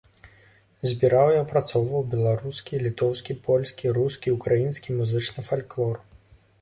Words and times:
Збіраў 0.93 1.27
і 1.33 1.37
апрацоўваў 1.41 2.01
беларускі, 2.13 2.79
літоўскі, 2.85 3.37
польскі, 3.51 3.93
рускі, 4.01 4.35
украінскі 4.41 4.97
музычны 5.01 5.41
фальклор. 5.51 5.95